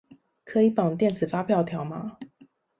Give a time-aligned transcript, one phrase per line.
[0.45, 2.15] 可以綁電子發票條碼